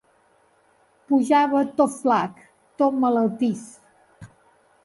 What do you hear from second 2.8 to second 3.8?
tot malaltís…